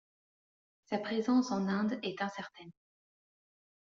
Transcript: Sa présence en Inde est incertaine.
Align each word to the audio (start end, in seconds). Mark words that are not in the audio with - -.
Sa 0.85 0.97
présence 0.97 1.51
en 1.51 1.67
Inde 1.67 1.99
est 2.01 2.23
incertaine. 2.23 2.71